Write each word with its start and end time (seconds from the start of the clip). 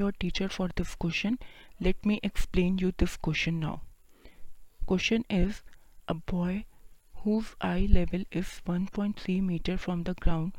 your 0.00 0.12
teacher 0.12 0.48
for 0.48 0.68
this 0.74 0.94
question. 0.94 1.38
Let 1.80 2.04
me 2.04 2.18
explain 2.22 2.78
you 2.78 2.92
this 2.96 3.16
question 3.16 3.60
now. 3.60 3.82
Question 4.86 5.24
is 5.28 5.62
a 6.08 6.14
boy 6.14 6.64
whose 7.22 7.54
eye 7.60 7.86
level 7.90 8.24
is 8.32 8.62
1.3 8.66 9.42
meter 9.42 9.76
from 9.76 10.04
the 10.04 10.14
ground 10.14 10.52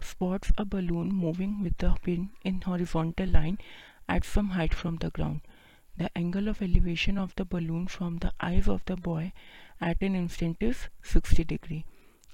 spots 0.00 0.52
a 0.56 0.64
balloon 0.64 1.12
moving 1.12 1.62
with 1.62 1.76
the 1.78 1.94
pin 2.02 2.30
in 2.44 2.60
horizontal 2.60 3.28
line 3.28 3.58
at 4.08 4.24
some 4.24 4.50
height 4.50 4.74
from 4.74 4.96
the 4.96 5.10
ground. 5.10 5.40
The 5.96 6.10
angle 6.16 6.48
of 6.48 6.62
elevation 6.62 7.18
of 7.18 7.34
the 7.36 7.44
balloon 7.44 7.88
from 7.88 8.18
the 8.18 8.32
eyes 8.40 8.68
of 8.68 8.84
the 8.84 8.96
boy 8.96 9.32
at 9.80 10.00
an 10.02 10.14
instant 10.14 10.56
is 10.60 10.88
60 11.02 11.44
degree. 11.44 11.84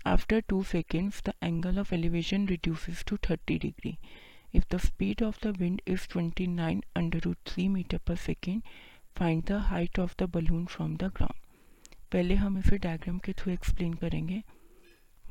After 0.05 0.43
2 0.43 0.65
seconds, 0.65 1.23
the 1.23 1.35
angle 1.41 1.79
of 1.79 1.93
elevation 1.93 2.47
reduces 2.47 3.03
to 3.05 3.17
30 3.17 3.59
degree. 3.59 3.99
If 4.55 4.69
the 4.69 4.79
speed 4.79 5.23
of 5.23 5.39
the 5.43 5.53
wind 5.61 5.81
is 5.87 6.07
29 6.07 6.83
under 6.97 7.21
root 7.25 7.39
3 7.45 7.69
meter 7.69 7.99
per 7.99 8.17
second, 8.17 8.63
find 9.21 9.43
the 9.45 9.59
height 9.71 9.99
of 9.99 10.15
the 10.17 10.29
balloon 10.37 10.67
from 10.67 10.93
the 10.97 11.09
ground. 11.11 11.41
पहले 12.13 12.35
हम 12.35 12.59
इसे 12.59 12.79
diagram 12.79 13.19
के 13.19 13.33
through 13.33 13.53
explain 13.53 13.95
करेंगे। 13.95 14.43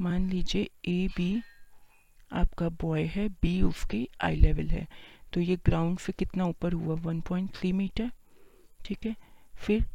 मान 0.01 0.29
लीजिए 0.29 0.69
A 0.85 1.07
B 1.07 1.41
आपका 2.31 2.69
boy 2.69 3.03
है 3.03 3.29
B 3.29 3.61
उसकी 3.61 4.07
आई 4.21 4.35
लेवल 4.35 4.67
है। 4.67 4.87
तो 5.33 5.41
ये 5.41 5.55
ग्राउंड 5.55 5.99
से 5.99 6.11
कितना 6.11 6.45
ऊपर 6.45 6.73
हुआ? 6.73 6.95
1.3 6.95 7.73
मीटर 7.73 8.11
ठीक 8.85 9.05
है? 9.05 9.15
फिर 9.55 9.85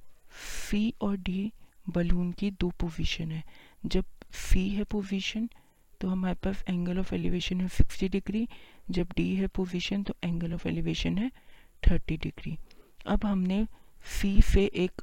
सी 0.71 0.95
और 1.01 1.17
डी 1.17 1.53
बलून 1.89 2.33
की 2.33 2.51
दो 2.51 2.71
पोजीशन 2.71 3.33
है। 3.33 3.45
जब 3.87 4.05
सी 4.33 4.69
है 4.69 4.85
पोजीशन 4.85 5.49
तो 6.01 6.09
हमारे 6.09 6.35
पास 6.35 6.65
एंगल 6.69 6.99
ऑफ़ 6.99 7.15
एलिवेशन 7.15 7.61
है 7.61 7.69
60 7.69 8.09
डिग्री 8.11 8.47
जब 8.91 9.09
डी 9.17 9.35
है 9.37 9.47
पोजीशन 9.47 10.03
तो 10.03 10.15
एंगल 10.25 10.55
ऑफ़ 10.55 10.69
एलिवेशन 10.69 11.19
है 11.19 11.31
30 11.83 12.21
डिग्री 12.23 12.57
अब 13.07 13.25
हमने 13.25 13.67
सी 14.07 14.41
से 14.43 14.65
एक 14.77 15.03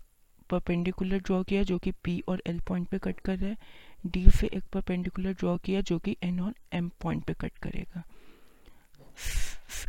परपेंडिकुलर 0.50 1.20
ड्रॉ 1.20 1.42
किया 1.44 1.64
जो 1.64 1.78
कि 1.78 1.92
पी 2.04 2.24
और 2.28 2.42
एल 2.48 2.60
पॉइंट 2.60 2.88
पे 2.88 2.98
कट 2.98 3.20
कर 3.20 3.38
रहा 3.38 3.50
है. 3.50 3.58
डी 4.06 4.26
से 4.30 4.48
एक 4.48 4.64
परपेंडिकुलर 4.74 5.34
ड्रॉ 5.34 5.58
किया 5.58 5.82
जो 5.82 5.98
कि 6.00 6.16
एन 6.24 6.40
और 6.40 6.54
एम 6.74 6.90
पॉइंट 7.02 7.24
पे 7.26 7.34
कट 7.34 7.58
करेगा. 7.58 8.04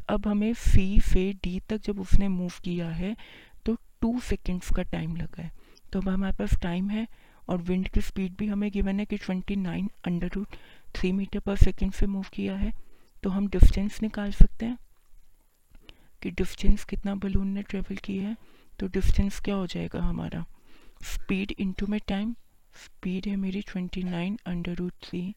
अब 0.09 0.27
हमें 0.29 0.53
सी 0.55 1.01
से 1.01 1.33
डी 1.45 1.61
तक 1.69 1.81
जब 1.85 2.01
उसने 2.01 2.29
मूव 2.29 2.53
किया 2.65 2.89
है 2.91 3.17
तो 3.67 3.77
टू 4.01 4.19
सेकेंड्स 4.21 4.71
का 4.71 4.83
टाइम 4.83 5.17
लगा 5.17 5.43
है. 5.43 5.51
तो 5.93 6.01
अब 6.01 6.09
हमारे 6.09 6.33
पास 6.33 6.59
टाइम 6.63 6.89
है 6.91 7.07
और 7.49 7.63
विंड 7.63 7.89
की 7.89 8.01
स्पीड 8.01 8.37
भी 8.37 8.47
हमें 8.47 8.71
गिवन 8.71 9.01
है 9.01 9.07
कि 9.07 9.19
29 9.19 9.89
अंडर 10.05 10.31
रूट 10.35 10.57
थ्री 10.95 11.13
मीटर 11.13 11.39
पर 11.39 11.57
सेकेंड 11.57 11.93
से 11.93 12.07
मूव 12.07 12.27
किया 12.33 12.57
है। 12.57 12.73
तो 13.23 13.31
हम 13.31 13.49
डिस्टेंस 13.49 14.03
निकाल 14.03 14.33
सकते 14.33 14.67
हैं 14.67 14.79
कि 16.23 16.31
डिस्टेंस 16.31 16.85
कितना 16.85 17.15
बलून 17.15 17.49
ने 17.49 17.63
ट्रेवल 17.63 17.97
किया 17.97 18.29
है। 18.29 18.37
तो 18.79 18.87
डिस्टेंस 18.87 19.41
क्या 19.41 19.55
हो 19.55 19.67
जाएगा 19.67 20.01
हमारा? 20.01 20.45
स्पीड 21.03 21.55
इंटू 21.59 21.87
में 21.87 22.01
टाइम 22.09 22.35
स्पीड 22.75 23.27
है 23.27 23.37
मेरी 23.37 23.63
29 23.63 24.37
under 24.47 24.75
root 24.75 24.93
three 25.03 25.35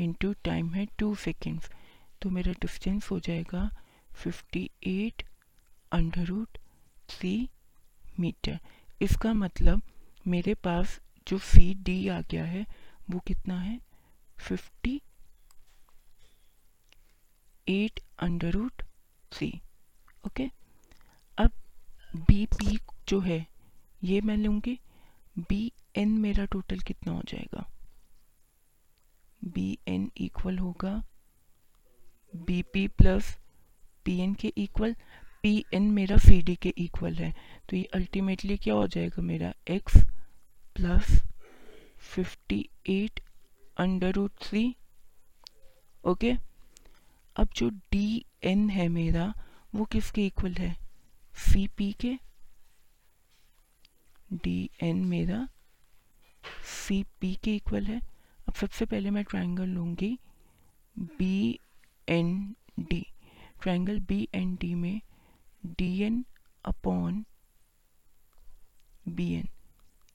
into 0.00 0.32
time 0.44 0.72
है 0.74 0.86
टू 0.98 1.14
सेकेंड्स 1.14 1.70
तो 2.22 2.30
मेरा 2.30 2.52
डिस्टेंस 2.52 3.10
हो 3.10 3.18
जाएगा 3.20 3.70
58 4.26 5.22
अंडर 5.92 6.24
रूट 6.24 6.58
थ्री 7.08 7.48
मीटर 8.20 8.58
इसका 9.02 9.32
मतलब 9.32 9.82
मेरे 10.26 10.54
पास 10.54 11.00
जो 11.28 11.38
सी 11.38 11.72
डी 11.74 12.08
आ 12.08 12.20
गया 12.20 12.44
है, 12.44 12.66
वो 13.10 13.18
कितना 13.18 13.60
है? 13.60 13.78
Fifty 14.36 15.00
eight 17.66 18.00
under 18.18 18.50
root 18.50 18.82
C 19.32 19.50
okay 20.26 20.50
अब 21.38 21.50
बी 22.28 22.44
पी 22.46 22.78
जो 23.08 23.20
है, 23.20 23.46
ये 24.04 24.20
मैं 24.20 24.36
लूँगी। 24.36 24.78
बी 25.38 25.72
एन 25.96 26.08
मेरा 26.18 26.44
टोटल 26.44 26.78
कितना 26.80 27.12
हो 27.12 27.22
जाएगा? 27.28 27.64
बी 29.42 29.78
एन 29.88 30.10
इक्वल 30.16 30.58
होगा 30.58 30.94
B 32.34 32.62
P 32.72 32.86
plus 32.88 33.36
P 34.04 34.18
N 34.20 34.34
के 34.34 34.52
इक्वल 34.56 34.94
पी 35.42 35.64
एन 35.74 35.90
मेरा 35.92 36.16
सी 36.18 36.40
डी 36.42 36.54
के 36.56 36.74
इक्वल 36.78 37.14
है। 37.14 37.32
तो 37.68 37.76
ये 37.76 37.84
अल्टीमेटली 37.94 38.56
क्या 38.56 38.74
हो 38.74 38.86
जाएगा 38.86 39.22
मेरा? 39.22 39.52
X 39.68 39.96
plus 40.76 41.20
fifty 42.00 42.68
eight 42.88 43.20
under 43.80 44.12
root 44.12 44.32
three 44.42 44.64
okay 46.04 46.32
अब 47.36 47.48
जो 47.56 47.68
डी 47.92 48.24
एन 48.44 48.68
है 48.70 48.88
मेरा, 48.88 49.32
वो 49.74 49.84
किसके 49.84 50.26
इक्वल 50.26 50.54
है? 50.54 50.76
सी 51.36 51.66
पी 51.76 51.92
के? 52.00 52.14
डी 54.44 54.70
एन 54.82 55.04
मेरा 55.04 55.46
सी 56.66 57.02
पी 57.20 57.34
के 57.34 57.54
इक्वल 57.56 57.84
है। 57.84 58.00
अब 58.48 58.54
सबसे 58.54 58.84
पहले 58.86 59.10
मैं 59.10 59.24
ट्राइंगल 59.24 59.68
लूँगी 59.68 60.18
B 60.96 61.58
N 62.08 62.54
D 62.80 63.04
triangle 63.62 64.00
B 64.08 64.28
N 64.34 64.54
D 64.60 64.74
में 64.74 65.00
D 65.78 65.90
N 66.02 66.24
upon 66.64 67.24
B 69.08 69.32
N 69.34 69.48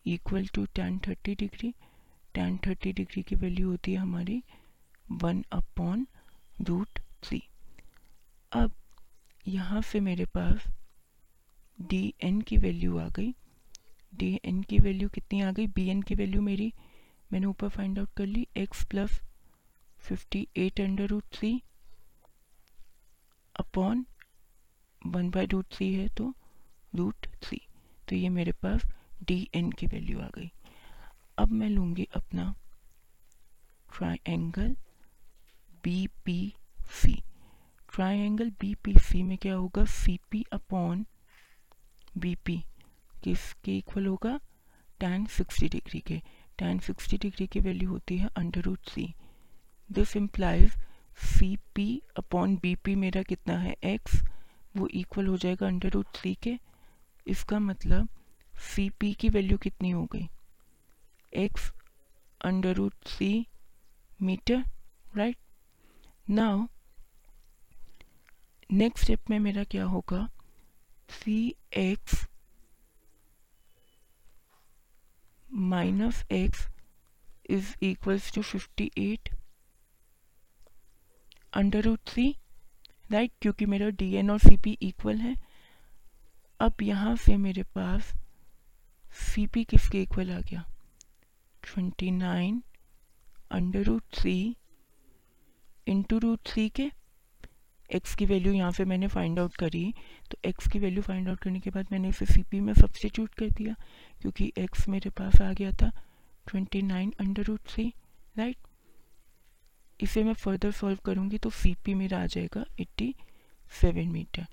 equal 0.05 0.47
to 0.47 0.65
tan 0.75 0.99
thirty 1.07 1.35
degree 1.35 1.73
tan 2.33 2.57
thirty 2.57 2.91
degree 2.93 3.23
की 3.23 3.35
वैल्यू 3.35 3.69
होती 3.69 3.91
है 3.93 3.97
हमारी 3.97 4.41
वन 5.23 5.43
अपॉन 5.51 6.07
रूट 6.61 6.99
थ्री 7.23 7.41
अब 8.51 8.71
यहाँ 9.47 9.81
से 9.81 9.99
मेरे 9.99 10.25
पास 10.25 10.67
डी 11.79 12.13
एन 12.23 12.41
की 12.41 12.57
वैल्यू 12.57 12.97
आ 12.97 13.07
गई। 13.07 13.33
डी 14.13 14.39
एन 14.45 14.61
की 14.63 14.77
वैल्यू 14.77 15.09
कितनी 15.09 15.41
आ 15.41 15.51
गई? 15.51 15.67
बी 15.67 15.87
एन 15.89 16.01
की 16.01 16.15
वैल्यू 16.15 16.41
मेरी 16.41 16.71
मैंने 17.31 17.45
ऊपर 17.47 17.69
फाइंड 17.69 17.99
आउट 17.99 18.09
कर 18.17 18.25
ली 18.25 18.47
X 18.57 18.83
plus 18.85 19.19
fifty 19.99 20.47
eight 20.57 20.81
under 20.81 21.07
root 21.07 21.23
three 21.33 21.61
upon 23.59 24.05
one 25.01 25.29
by 25.29 25.45
root 25.45 25.65
three 25.71 25.93
है 25.93 26.07
तो 26.07 26.33
रूट 26.95 27.27
थ्री 27.41 27.61
तो 28.09 28.15
ये 28.15 28.29
मेरे 28.29 28.51
पास 28.61 28.85
डी 29.27 29.47
एन 29.55 29.71
की 29.71 29.87
वैल्यू 29.87 30.19
आ 30.19 30.27
गई। 30.35 30.51
अब 31.37 31.51
मैं 31.51 31.69
लूँगी 31.69 32.07
अपना 32.15 32.53
triangle 33.89 34.75
B 35.83 36.07
P 36.25 36.53
C 36.91 37.13
triangle 37.93 38.49
B 38.59 38.73
P 38.75 38.93
C 38.99 39.21
में 39.23 39.37
क्या 39.37 39.55
होगा? 39.55 39.83
C 39.85 40.19
P 40.31 40.45
upon 40.53 41.05
B 42.17 42.35
P 42.45 42.57
किसके 43.23 43.77
इक्वल 43.77 44.05
होगा? 44.05 44.39
टेन 44.99 45.25
सिक्सटी 45.25 45.67
डिग्री 45.69 45.99
के। 45.99 46.21
टेन 46.57 46.79
सिक्सटी 46.79 47.17
डिग्री 47.17 47.47
की 47.47 47.59
वैल्यू 47.59 47.89
होती 47.89 48.17
है 48.17 48.29
under 48.37 48.61
root 48.61 48.89
C 48.89 49.13
this 49.89 50.15
implies 50.17 50.75
C 51.17 51.55
P 51.75 52.01
upon 52.17 52.55
B 52.55 52.75
P 52.75 52.95
मेरा 52.95 53.21
कितना 53.21 53.57
है? 53.57 53.75
एक्स 53.83 54.21
वो 54.77 54.87
इक्वल 54.87 55.27
हो 55.27 55.37
जाएगा 55.37 55.67
अंडर 55.67 55.89
रूट 55.89 56.17
सी 56.17 56.33
के। 56.43 56.57
इसका 57.27 57.59
मतलब 57.59 58.09
सी 58.63 58.89
पी 58.89 59.13
की 59.13 59.29
वैल्यू 59.29 59.57
कितनी 59.57 59.89
हो 59.89 60.05
गई? 60.05 60.27
X 61.33 61.71
under 62.41 62.71
root 62.77 62.93
3 63.11 63.45
meter, 64.19 64.59
right? 65.17 65.39
Now 66.29 66.67
next 68.71 69.03
step 69.03 69.29
में 69.29 69.39
मेरा 69.39 69.63
क्या 69.63 69.83
होगा? 69.85 70.27
C 71.09 71.55
X 71.77 72.27
minus 75.53 76.23
X 76.31 76.67
is 77.49 77.73
equals 77.81 78.31
to 78.33 78.41
fifty 78.41 78.91
eight 78.97 79.29
under 81.53 81.83
root 81.83 82.09
C 82.09 82.35
right 83.11 83.31
क्योंकि 83.41 83.65
मेरा 83.65 83.89
डी 83.89 84.13
एन 84.15 84.31
और 84.31 84.39
सी 84.39 84.57
पी 84.57 84.77
इक्वल 84.81 85.17
है। 85.17 85.35
अब 86.59 86.81
यहाँ 86.81 87.15
से 87.15 87.37
मेरे 87.37 87.63
पास 87.63 88.13
सी 89.13 89.45
पी 89.47 89.63
किसके 89.63 90.01
इक्वल 90.01 90.31
आ 90.31 90.39
गया? 90.39 90.65
Twenty 91.63 92.11
nine 92.11 92.61
under 93.51 93.83
root 93.83 94.03
three 94.13 94.35
into 95.87 96.17
root 96.19 96.39
three 96.45 96.67
के? 96.69 96.89
एक्स 97.89 98.15
की 98.15 98.25
वैल्यू 98.25 98.53
यहाँ 98.53 98.71
से 98.71 98.85
मैंने 98.85 99.07
फाइंड 99.07 99.39
आउट 99.39 99.55
करी। 99.55 99.93
तो 100.31 100.37
एक्स 100.49 100.67
की 100.71 100.79
वैल्यू 100.79 101.01
फाइंड 101.03 101.29
आउट 101.29 101.39
करने 101.39 101.59
के 101.59 101.69
बाद 101.69 101.87
मैंने 101.91 102.09
इसे 102.09 102.25
सी 102.25 102.43
पी 102.51 102.59
में 102.59 102.73
सब्सटीट्यूट 102.73 103.33
कर 103.33 103.49
दिया, 103.49 103.75
क्योंकि 104.21 104.51
एक्स 104.57 104.87
मेरे 104.89 105.09
पास 105.09 105.41
आ 105.41 105.51
गया 105.53 105.71
था 105.81 105.91
twenty 106.47 106.81
nine 106.81 107.13
under 107.19 107.43
root 107.43 107.61
three 107.69 107.93
right 108.37 108.57
इसे 109.99 110.23
मैं 110.23 110.33
फर्दर 110.33 110.71
सॉल्व 110.71 110.99
करूँगी 111.05 111.37
तो 111.37 111.49
सी 111.51 111.73
पी 111.85 111.93
मेरा 111.93 112.21
आ 112.21 112.25
जाएगा 112.25 112.63
eighty 112.79 113.13
seven 113.71 114.07
metre 114.11 114.45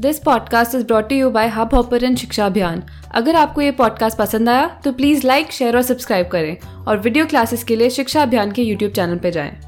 This 0.00 0.18
podcast 0.18 0.74
is 0.74 0.86
brought 0.86 1.12
you 1.12 1.30
by 1.30 1.48
Hub 1.48 1.98
and 2.02 2.16
Shiksha 2.16 2.46
Abhiyan 2.46 2.82
अगर 3.14 3.36
आपको 3.36 3.60
ये 3.60 3.70
पॉडकास्ट 3.70 4.18
पसंद 4.18 4.48
आया 4.48 4.80
तो 4.84 4.92
प्लीज़ 4.92 5.26
लाइक 5.26 5.52
शेयर 5.52 5.76
और 5.76 5.82
सब्सक्राइब 5.82 6.28
करें 6.28 6.60
और 6.60 6.98
वीडियो 6.98 7.26
क्लासेस 7.26 7.64
के 7.64 7.76
लिए 7.76 7.90
शिक्षा 7.90 8.22
अभियान 8.22 8.52
के 8.52 8.62
यूट्यूब 8.62 8.92
चैनल 8.92 9.18
पर 9.18 9.30
जाएँ। 9.30 9.67